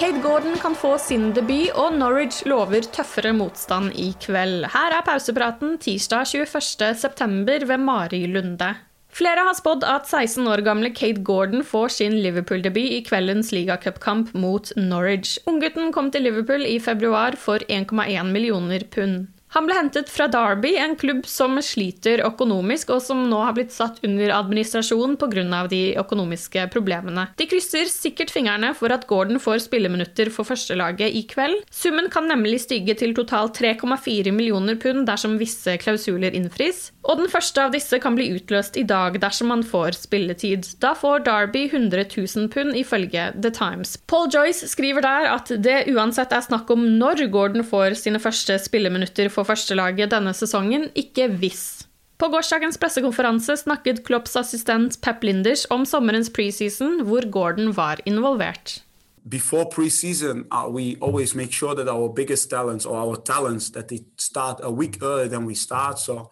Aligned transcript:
Kate 0.00 0.22
Gordon 0.24 0.54
kan 0.56 0.72
få 0.72 0.94
sin 0.96 1.26
debut, 1.36 1.74
og 1.76 1.92
Norwich 1.92 2.46
lover 2.48 2.86
tøffere 2.88 3.34
motstand 3.36 3.92
i 4.00 4.06
kveld. 4.24 4.62
Her 4.72 4.94
er 4.96 5.02
pausepraten 5.04 5.74
tirsdag 5.76 6.24
21.9. 6.30 7.66
ved 7.68 7.82
Mari 7.84 8.22
Lunde. 8.32 8.70
Flere 9.12 9.44
har 9.44 9.58
spådd 9.58 9.84
at 9.84 10.08
16 10.08 10.48
år 10.48 10.62
gamle 10.64 10.88
Kate 10.96 11.20
Gordon 11.20 11.60
får 11.60 11.92
sin 11.98 12.16
Liverpool-debut 12.24 12.94
i 12.96 13.02
kveldens 13.04 13.52
ligacupkamp 13.52 14.32
mot 14.32 14.72
Norwich. 14.78 15.36
Unggutten 15.44 15.92
kom 15.92 16.08
til 16.08 16.24
Liverpool 16.24 16.64
i 16.64 16.78
februar 16.80 17.36
for 17.36 17.60
1,1 17.68 18.32
millioner 18.32 18.88
pund. 18.88 19.28
Han 19.54 19.66
ble 19.66 19.74
hentet 19.74 20.10
fra 20.12 20.28
Derby, 20.30 20.76
en 20.78 20.94
klubb 20.98 21.24
som 21.26 21.56
sliter 21.64 22.22
økonomisk, 22.22 22.92
og 22.94 23.02
som 23.02 23.24
nå 23.26 23.40
har 23.42 23.56
blitt 23.56 23.74
satt 23.74 23.98
under 24.06 24.30
administrasjon 24.36 25.16
pga. 25.18 25.66
de 25.70 25.80
økonomiske 25.98 26.68
problemene. 26.70 27.26
De 27.36 27.46
krysser 27.50 27.90
sikkert 27.90 28.30
fingrene 28.30 28.70
for 28.78 28.94
at 28.94 29.08
Gordon 29.10 29.42
får 29.42 29.64
spilleminutter 29.66 30.30
for 30.30 30.46
førstelaget 30.46 31.10
i 31.10 31.24
kveld. 31.26 31.64
Summen 31.70 32.10
kan 32.10 32.28
nemlig 32.30 32.60
stige 32.62 32.94
til 32.94 33.14
totalt 33.14 33.58
3,4 33.58 34.30
millioner 34.30 34.78
pund 34.78 35.06
dersom 35.10 35.38
visse 35.40 35.74
klausuler 35.82 36.36
innfris, 36.36 36.92
og 37.00 37.16
den 37.16 37.30
første 37.32 37.62
av 37.64 37.72
disse 37.72 37.96
kan 38.02 38.16
bli 38.16 38.28
utløst 38.36 38.76
i 38.76 38.84
dag 38.84 39.16
dersom 39.22 39.48
man 39.48 39.62
får 39.64 39.96
spilletid. 39.96 40.68
Da 40.84 40.92
får 40.98 41.24
Derby 41.24 41.64
100 41.70 42.04
000 42.12 42.50
pund, 42.52 42.76
ifølge 42.76 43.30
The 43.40 43.50
Times. 43.56 43.96
Paul 44.10 44.28
Joyce 44.32 44.68
skriver 44.68 45.04
der 45.06 45.30
at 45.32 45.48
det 45.64 45.86
uansett 45.94 46.34
er 46.36 46.44
snakk 46.44 46.70
om 46.70 46.84
når 47.00 47.24
Gordon 47.32 47.64
får 47.64 47.96
sine 48.02 48.20
første 48.20 48.58
spilleminutter 48.60 49.32
for 49.32 49.48
førstelaget 49.48 50.12
denne 50.12 50.34
sesongen, 50.36 50.90
ikke 50.94 51.30
hvis. 51.40 51.86
På 52.20 52.28
gårsdagens 52.28 52.76
pressekonferanse 52.76 53.56
snakket 53.56 54.02
Klopps 54.04 54.36
assistent 54.36 55.00
Pep 55.00 55.24
Linders 55.24 55.64
om 55.72 55.86
sommerens 55.88 56.28
preseason, 56.28 57.00
hvor 57.08 57.24
Gordon 57.32 57.72
var 57.72 58.04
involvert. 58.04 58.82
Before 59.24 59.64
preseason, 59.64 60.44
uh, 60.52 60.68
we 60.68 60.96
always 61.00 61.34
make 61.34 61.52
sure 61.52 61.74
that 61.74 61.88
our 61.88 62.08
biggest 62.12 62.50
talents 62.50 62.84
or 62.84 62.96
our 62.96 63.16
talents 63.16 63.70
that 63.70 63.88
they 63.88 64.04
start 64.18 64.60
a 64.62 64.70
week 64.70 65.02
earlier 65.02 65.28
than 65.28 65.46
we 65.46 65.54
start. 65.54 65.98
So 65.98 66.30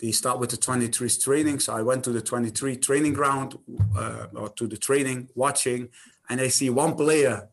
they 0.00 0.12
start 0.12 0.38
with 0.38 0.50
the 0.50 0.56
23 0.56 1.08
training. 1.10 1.60
So 1.60 1.74
I 1.74 1.82
went 1.82 2.04
to 2.04 2.10
the 2.10 2.22
23 2.22 2.76
training 2.76 3.12
ground 3.12 3.58
uh, 3.96 4.26
or 4.34 4.48
to 4.50 4.66
the 4.66 4.76
training, 4.76 5.28
watching, 5.34 5.88
and 6.28 6.40
I 6.40 6.48
see 6.48 6.70
one 6.70 6.94
player, 6.94 7.48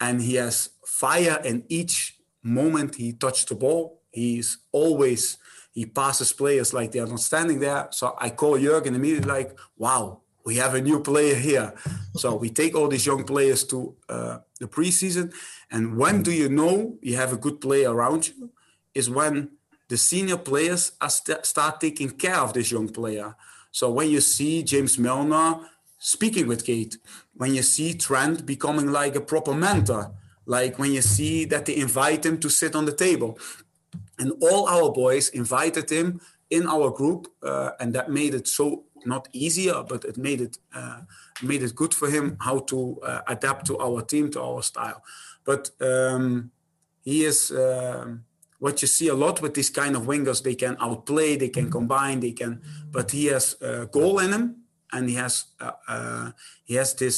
and 0.00 0.20
he 0.20 0.34
has 0.34 0.70
fire 0.84 1.40
in 1.44 1.64
each 1.68 2.18
moment 2.42 2.96
he 2.96 3.12
touched 3.12 3.48
the 3.48 3.54
ball. 3.54 4.00
He's 4.10 4.58
always 4.72 5.38
he 5.72 5.86
passes 5.86 6.32
players 6.32 6.74
like 6.74 6.92
they're 6.92 7.06
not 7.06 7.20
standing 7.20 7.58
there. 7.58 7.88
So 7.92 8.14
I 8.18 8.30
call 8.30 8.58
Jurgen 8.58 8.94
immediately 8.94 9.30
like, 9.30 9.58
wow, 9.76 10.20
we 10.44 10.56
have 10.56 10.74
a 10.74 10.80
new 10.82 11.00
player 11.00 11.34
here. 11.34 11.72
so 12.16 12.34
we 12.36 12.50
take 12.50 12.74
all 12.74 12.88
these 12.88 13.06
young 13.06 13.24
players 13.24 13.64
to 13.64 13.96
uh, 14.08 14.38
the 14.60 14.68
preseason. 14.68 15.32
And 15.70 15.96
when 15.96 16.22
do 16.22 16.32
you 16.32 16.48
know 16.48 16.98
you 17.00 17.16
have 17.16 17.32
a 17.32 17.38
good 17.38 17.60
player 17.60 17.90
around 17.90 18.28
you? 18.28 18.50
Is 18.94 19.08
when 19.08 19.52
the 19.92 19.98
senior 19.98 20.38
players 20.38 20.92
st- 21.06 21.44
start 21.44 21.78
taking 21.78 22.10
care 22.24 22.40
of 22.46 22.54
this 22.54 22.70
young 22.72 22.88
player. 22.88 23.36
So 23.70 23.90
when 23.90 24.08
you 24.08 24.22
see 24.22 24.62
James 24.62 24.98
Milner 24.98 25.68
speaking 25.98 26.46
with 26.48 26.64
Kaide, 26.64 26.96
when 27.34 27.54
you 27.54 27.62
see 27.62 27.92
Trent 27.92 28.46
becoming 28.46 28.90
like 28.90 29.14
a 29.16 29.20
proper 29.20 29.52
mentor, 29.52 30.04
like 30.46 30.78
when 30.78 30.92
you 30.92 31.02
see 31.02 31.44
that 31.52 31.66
they 31.66 31.76
invite 31.76 32.24
him 32.24 32.38
to 32.40 32.48
sit 32.48 32.74
on 32.74 32.86
the 32.86 32.96
table, 33.06 33.38
and 34.18 34.32
all 34.40 34.66
our 34.66 34.90
boys 34.90 35.28
invited 35.28 35.90
him 35.90 36.22
in 36.48 36.66
our 36.66 36.88
group 36.90 37.28
uh, 37.42 37.72
and 37.78 37.92
that 37.92 38.10
made 38.10 38.32
it 38.34 38.48
so 38.48 38.84
not 39.04 39.28
easier 39.32 39.82
but 39.82 40.04
it 40.04 40.16
made 40.16 40.40
it 40.40 40.56
uh, 40.74 41.00
made 41.42 41.62
it 41.62 41.74
good 41.74 41.92
for 41.92 42.08
him 42.08 42.36
how 42.40 42.60
to 42.60 42.78
uh, 43.02 43.20
adapt 43.26 43.66
to 43.66 43.74
our 43.78 44.00
team 44.02 44.30
to 44.30 44.40
our 44.40 44.62
style 44.62 45.02
but 45.44 45.70
um, 45.80 46.50
he 47.02 47.24
is 47.24 47.50
um, 47.50 48.24
what 48.62 48.80
you 48.80 48.88
see 48.96 49.08
a 49.08 49.14
lot 49.24 49.42
with 49.42 49.54
these 49.54 49.70
kind 49.70 49.94
of 49.96 50.02
wingers 50.12 50.42
they 50.42 50.54
can 50.54 50.74
outplay 50.86 51.30
they 51.36 51.52
can 51.56 51.68
combine 51.76 52.20
they 52.20 52.34
can 52.40 52.52
but 52.96 53.10
he 53.10 53.24
has 53.26 53.56
a 53.60 53.86
goal 53.86 54.20
in 54.24 54.30
him 54.32 54.44
and 54.92 55.08
he 55.10 55.16
has 55.16 55.34
uh, 55.60 55.72
uh, 55.88 56.30
he 56.64 56.74
has 56.74 56.94
this 56.94 57.16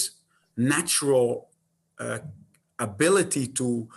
natural 0.56 1.48
uh, 1.98 2.18
ability 2.78 3.46
to 3.48 3.88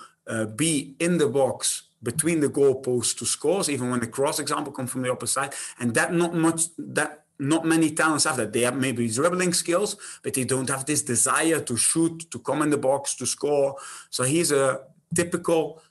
be 0.58 0.94
in 1.00 1.18
the 1.18 1.30
box 1.30 1.84
between 2.04 2.42
the 2.42 2.50
goalposts 2.50 3.18
to 3.18 3.26
scores, 3.26 3.70
even 3.70 3.90
when 3.90 4.02
the 4.02 4.08
cross 4.08 4.40
example 4.40 4.74
comes 4.74 4.92
from 4.92 5.02
the 5.04 5.12
opposite 5.12 5.34
side. 5.34 5.54
And 5.80 5.94
that 5.96 6.14
not 6.14 6.34
much 6.34 6.62
that 6.78 7.24
not 7.40 7.66
many 7.66 7.92
talents 7.92 8.26
have 8.26 8.38
that. 8.38 8.52
They 8.54 8.62
have 8.62 8.76
maybe 8.76 9.08
dribbling 9.08 9.54
skills, 9.54 9.96
but 10.24 10.34
they 10.34 10.44
don't 10.44 10.70
have 10.70 10.86
this 10.86 11.04
desire 11.04 11.60
to 11.62 11.78
shoot, 11.78 12.30
to 12.32 12.40
come 12.40 12.62
in 12.62 12.70
the 12.70 12.78
box, 12.78 13.16
to 13.16 13.26
score. 13.26 13.78
So 14.10 14.24
he's 14.24 14.52
a 14.52 14.82
typical 15.16 15.82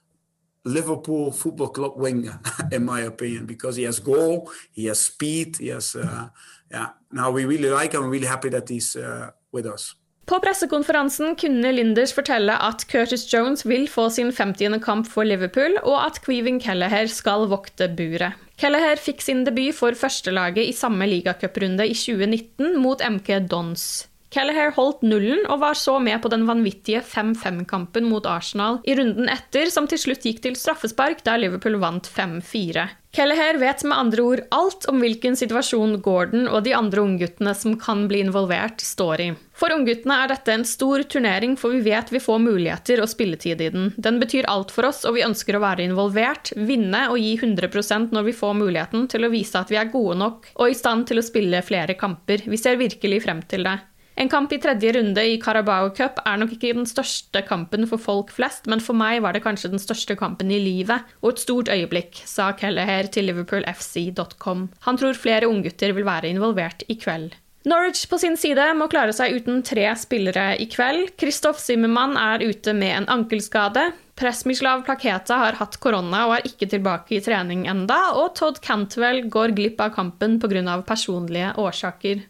Liverpool 0.66 1.30
Football 1.32 1.68
Club 1.68 1.92
winger, 1.96 2.38
in 2.72 2.84
my 2.84 3.00
opinion, 3.06 3.46
because 3.46 3.80
he 3.80 3.86
has 3.86 4.00
goal, 4.00 4.50
he 4.72 4.88
has 4.88 4.98
speed, 4.98 5.56
he 5.60 5.68
has. 5.68 5.94
Uh, 5.94 6.28
yeah. 6.70 6.88
Now 7.12 7.30
we 7.30 7.44
really 7.44 7.70
like 7.70 7.94
him. 7.94 8.02
We're 8.02 8.10
really 8.10 8.26
happy 8.26 8.50
that 8.50 8.68
he's 8.68 8.96
uh, 8.96 9.30
with 9.52 9.66
us. 9.66 9.94
På 10.26 10.40
pressekonferansen 10.42 11.36
kunne 11.38 11.70
Linders 11.72 12.12
fortelle 12.12 12.56
at 12.58 12.82
Curtis 12.90 13.28
Jones 13.30 13.62
vil 13.66 13.86
få 13.88 14.08
sin 14.10 14.32
50. 14.32 14.80
kamp 14.82 15.06
for 15.06 15.24
Liverpool, 15.24 15.78
og 15.84 16.00
at 16.02 16.18
Queven 16.24 16.58
Kelleher 16.60 17.06
skal 17.06 17.46
vokte 17.46 17.86
buret. 17.94 18.34
Kelleher 18.58 18.98
fikk 18.98 19.22
sin 19.22 19.44
debut 19.46 19.76
for 19.76 19.94
førstelaget 19.94 20.66
i 20.66 20.74
samme 20.74 21.06
ligacuprunde 21.06 21.86
i 21.86 21.94
2019 21.94 22.74
mot 22.82 23.04
MK 23.06 23.30
Dons. 23.50 24.08
Kelleher 24.34 24.72
holdt 24.74 25.04
nullen 25.06 25.46
og 25.46 25.60
var 25.62 25.78
så 25.78 25.96
med 26.02 26.18
på 26.22 26.30
den 26.32 26.46
vanvittige 26.48 27.00
5-5-kampen 27.06 28.08
mot 28.10 28.26
Arsenal 28.26 28.80
i 28.84 28.96
runden 28.98 29.30
etter, 29.30 29.70
som 29.70 29.86
til 29.88 30.00
slutt 30.02 30.26
gikk 30.26 30.42
til 30.44 30.58
straffespark, 30.58 31.22
der 31.26 31.38
Liverpool 31.44 31.78
vant 31.82 32.10
5-4. 32.10 32.88
Kelleher 33.16 33.56
vet 33.56 33.80
med 33.86 33.96
andre 33.96 34.24
ord 34.26 34.40
alt 34.52 34.84
om 34.90 34.98
hvilken 35.00 35.38
situasjon 35.40 35.94
Gordon 36.04 36.50
og 36.50 36.66
de 36.66 36.74
andre 36.76 37.00
ungguttene 37.00 37.54
som 37.56 37.78
kan 37.80 38.02
bli 38.10 38.20
involvert, 38.20 38.82
står 38.84 39.22
i. 39.24 39.30
For 39.56 39.72
ungguttene 39.72 40.18
er 40.20 40.34
dette 40.34 40.52
en 40.52 40.66
stor 40.68 41.06
turnering, 41.08 41.54
for 41.56 41.72
vi 41.72 41.80
vet 41.86 42.12
vi 42.12 42.20
får 42.20 42.42
muligheter 42.44 43.00
og 43.00 43.08
spilletid 43.08 43.62
i 43.64 43.70
den. 43.72 43.88
Den 43.96 44.20
betyr 44.20 44.50
alt 44.52 44.74
for 44.74 44.90
oss, 44.90 45.06
og 45.08 45.16
vi 45.16 45.24
ønsker 45.24 45.56
å 45.56 45.64
være 45.64 45.86
involvert, 45.86 46.52
vinne 46.58 47.06
og 47.08 47.16
gi 47.22 47.38
100% 47.38 48.12
når 48.12 48.28
vi 48.28 48.36
får 48.36 48.56
muligheten 48.60 49.08
til 49.08 49.24
å 49.24 49.32
vise 49.32 49.64
at 49.64 49.72
vi 49.72 49.80
er 49.80 49.92
gode 49.94 50.20
nok 50.20 50.52
og 50.58 50.68
i 50.68 50.76
stand 50.76 51.08
til 51.08 51.22
å 51.22 51.24
spille 51.24 51.64
flere 51.64 51.96
kamper. 51.96 52.44
Vi 52.44 52.60
ser 52.60 52.76
virkelig 52.82 53.24
frem 53.24 53.40
til 53.48 53.64
det. 53.64 53.78
En 54.16 54.30
kamp 54.32 54.52
i 54.52 54.58
tredje 54.58 54.94
runde 54.96 55.22
i 55.28 55.36
Carabao 55.40 55.90
Cup 55.96 56.22
er 56.24 56.38
nok 56.40 56.54
ikke 56.56 56.72
den 56.78 56.88
største 56.88 57.42
kampen 57.44 57.84
for 57.90 58.00
folk 58.00 58.30
flest, 58.32 58.64
men 58.64 58.80
for 58.80 58.96
meg 58.96 59.20
var 59.24 59.36
det 59.36 59.42
kanskje 59.44 59.74
den 59.74 59.82
største 59.82 60.16
kampen 60.16 60.48
i 60.48 60.60
livet, 60.62 61.04
og 61.20 61.34
et 61.34 61.42
stort 61.42 61.68
øyeblikk, 61.68 62.22
sa 62.24 62.48
Kelleher 62.56 63.10
til 63.12 63.28
liverpoolfc.com. 63.28 64.70
Han 64.88 65.00
tror 65.02 65.20
flere 65.20 65.50
unggutter 65.50 65.92
vil 65.92 66.08
være 66.08 66.32
involvert 66.32 66.86
i 66.88 66.96
kveld. 66.96 67.34
Norwich 67.66 68.06
på 68.08 68.16
sin 68.22 68.36
side 68.38 68.62
må 68.78 68.86
klare 68.88 69.12
seg 69.12 69.40
uten 69.40 69.58
tre 69.66 69.88
spillere 69.98 70.52
i 70.62 70.68
kveld. 70.70 71.10
Kristoff 71.18 71.58
Zimmermann 71.58 72.14
er 72.16 72.44
ute 72.46 72.72
med 72.78 72.92
en 72.94 73.08
ankelskade. 73.10 73.88
Presmislav 74.16 74.84
Plaketa 74.86 75.40
har 75.42 75.58
hatt 75.58 75.76
korona 75.82 76.22
og 76.28 76.36
er 76.38 76.46
ikke 76.48 76.70
tilbake 76.72 77.18
i 77.18 77.20
trening 77.24 77.66
enda, 77.68 77.98
og 78.16 78.36
Todd 78.38 78.62
Cantwell 78.64 79.26
går 79.28 79.52
glipp 79.58 79.82
av 79.82 79.92
kampen 79.98 80.38
pga. 80.40 80.78
personlige 80.86 81.52
årsaker. 81.58 82.22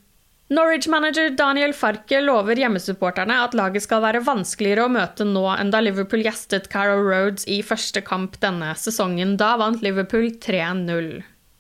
Norwich-manager 0.49 1.31
Daniel 1.35 1.73
Farke 1.75 2.21
lover 2.23 2.55
hjemmesupporterne 2.61 3.35
at 3.43 3.55
laget 3.59 3.83
skal 3.83 4.05
være 4.05 4.21
vanskeligere 4.23 4.85
å 4.87 4.93
møte 4.95 5.25
nå 5.27 5.43
enn 5.57 5.73
da 5.75 5.81
Liverpool 5.83 6.23
gjestet 6.23 6.69
Carrow 6.71 7.03
Roads 7.03 7.49
i 7.51 7.65
første 7.67 7.99
kamp 8.07 8.37
denne 8.45 8.69
sesongen. 8.79 9.35
Da 9.41 9.57
vant 9.59 9.83
Liverpool 9.83 10.29
3-0. 10.39 11.09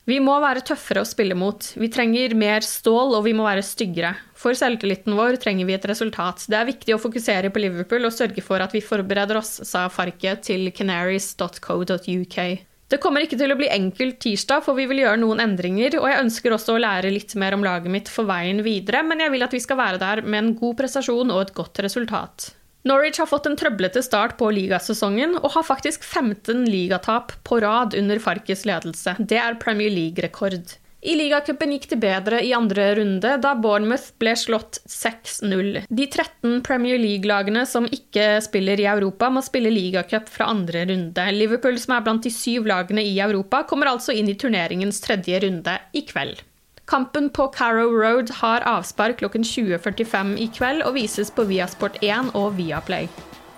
Vi 0.06 0.20
må 0.22 0.36
være 0.38 0.62
tøffere 0.68 1.02
å 1.02 1.08
spille 1.08 1.34
mot. 1.34 1.66
Vi 1.74 1.88
trenger 1.90 2.36
mer 2.38 2.62
stål, 2.62 3.16
og 3.18 3.24
vi 3.26 3.34
må 3.34 3.42
være 3.48 3.66
styggere. 3.66 4.12
For 4.38 4.54
selvtilliten 4.54 5.18
vår 5.18 5.40
trenger 5.42 5.66
vi 5.66 5.74
et 5.74 5.88
resultat. 5.90 6.46
Det 6.46 6.60
er 6.60 6.70
viktig 6.70 6.94
å 6.94 7.00
fokusere 7.02 7.50
på 7.50 7.64
Liverpool 7.64 8.06
og 8.06 8.14
sørge 8.14 8.44
for 8.46 8.62
at 8.62 8.76
vi 8.76 8.84
forbereder 8.86 9.42
oss, 9.42 9.56
sa 9.66 9.88
Farke 9.90 10.38
til 10.46 10.70
canaries.co.uk. 10.70 12.38
Det 12.86 13.00
kommer 13.02 13.24
ikke 13.24 13.38
til 13.38 13.50
å 13.50 13.56
bli 13.58 13.66
enkelt 13.72 14.20
tirsdag, 14.22 14.62
for 14.62 14.78
vi 14.78 14.84
vil 14.86 15.00
gjøre 15.02 15.18
noen 15.18 15.42
endringer, 15.42 15.96
og 15.98 16.06
jeg 16.06 16.22
ønsker 16.22 16.54
også 16.54 16.76
å 16.76 16.82
lære 16.84 17.10
litt 17.10 17.34
mer 17.34 17.56
om 17.56 17.64
laget 17.66 17.90
mitt 17.90 18.10
for 18.12 18.28
veien 18.28 18.62
videre, 18.62 19.00
men 19.02 19.24
jeg 19.24 19.32
vil 19.34 19.46
at 19.46 19.56
vi 19.56 19.62
skal 19.64 19.80
være 19.80 19.98
der 20.02 20.22
med 20.22 20.38
en 20.38 20.52
god 20.60 20.78
prestasjon 20.78 21.34
og 21.34 21.42
et 21.42 21.52
godt 21.56 21.82
resultat. 21.82 22.52
Norwich 22.86 23.18
har 23.18 23.26
fått 23.26 23.48
en 23.50 23.58
trøblete 23.58 23.98
start 24.06 24.36
på 24.38 24.52
ligasesongen, 24.54 25.34
og 25.40 25.50
har 25.56 25.66
faktisk 25.66 26.06
15 26.06 26.68
ligatap 26.70 27.34
på 27.42 27.58
rad 27.64 27.98
under 27.98 28.22
Farkes 28.22 28.62
ledelse. 28.68 29.16
Det 29.18 29.40
er 29.42 29.58
Premier 29.58 29.90
League-rekord. 29.90 30.76
I 31.04 31.12
ligacupen 31.14 31.74
gikk 31.74 31.90
det 31.90 31.98
bedre 32.00 32.40
i 32.42 32.54
andre 32.56 32.86
runde, 32.96 33.34
da 33.42 33.52
Bournemouth 33.60 34.14
ble 34.18 34.32
slått 34.38 34.80
6-0. 34.88 35.84
De 35.86 36.06
13 36.08 36.62
Premier 36.66 36.98
League-lagene 36.98 37.66
som 37.68 37.84
ikke 37.84 38.40
spiller 38.44 38.80
i 38.80 38.88
Europa, 38.88 39.28
må 39.30 39.44
spille 39.44 39.70
ligacup 39.70 40.30
fra 40.32 40.48
andre 40.50 40.86
runde. 40.88 41.28
Liverpool, 41.36 41.78
som 41.78 41.98
er 41.98 42.06
blant 42.06 42.24
de 42.24 42.32
syv 42.32 42.66
lagene 42.70 43.04
i 43.04 43.14
Europa, 43.20 43.62
kommer 43.68 43.92
altså 43.92 44.16
inn 44.16 44.32
i 44.32 44.38
turneringens 44.40 45.02
tredje 45.04 45.44
runde 45.44 45.76
i 45.92 46.02
kveld. 46.08 46.40
Kampen 46.86 47.28
på 47.34 47.48
Carrow 47.54 47.90
Road 47.90 48.30
har 48.40 48.64
avspark 48.66 49.18
klokken 49.20 49.44
20.45 49.44 50.36
i 50.38 50.46
kveld 50.54 50.84
og 50.86 50.94
vises 50.94 51.32
på 51.34 51.44
Viasport 51.48 51.98
1 52.00 52.30
og 52.38 52.54
Viaplay. 52.56 53.10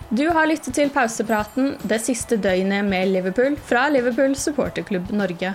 Du 0.08 0.24
har 0.32 0.48
lyttet 0.48 0.72
til 0.72 0.88
pausepraten 0.88 1.74
det 1.84 2.00
siste 2.00 2.38
døgnet 2.40 2.88
med 2.88 3.10
Liverpool 3.12 3.58
fra 3.68 3.90
Liverpool 3.92 4.32
supporterklubb 4.32 5.12
Norge. 5.12 5.52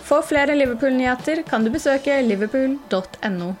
For 0.00 0.22
flere 0.22 0.56
Liverpool-nyheter 0.56 1.42
kan 1.48 1.64
du 1.64 1.70
besøke 1.70 2.22
liverpool.no. 2.22 3.54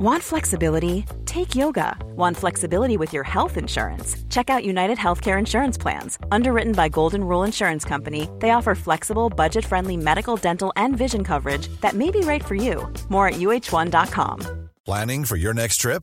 Want 0.00 0.22
flexibility? 0.22 1.04
Take 1.26 1.54
yoga. 1.54 1.94
Want 2.16 2.34
flexibility 2.34 2.96
with 2.96 3.12
your 3.12 3.22
health 3.22 3.58
insurance? 3.58 4.16
Check 4.30 4.48
out 4.48 4.64
United 4.64 4.96
Healthcare 4.96 5.38
Insurance 5.38 5.76
Plans. 5.76 6.18
Underwritten 6.32 6.72
by 6.72 6.88
Golden 6.88 7.22
Rule 7.22 7.44
Insurance 7.44 7.84
Company, 7.84 8.26
they 8.38 8.52
offer 8.52 8.74
flexible, 8.74 9.28
budget 9.28 9.62
friendly 9.62 9.98
medical, 9.98 10.36
dental, 10.36 10.72
and 10.74 10.96
vision 10.96 11.22
coverage 11.22 11.68
that 11.82 11.92
may 11.92 12.10
be 12.10 12.20
right 12.20 12.42
for 12.42 12.54
you. 12.54 12.90
More 13.10 13.28
at 13.28 13.34
uh1.com. 13.34 14.68
Planning 14.86 15.24
for 15.26 15.36
your 15.36 15.52
next 15.52 15.76
trip? 15.76 16.02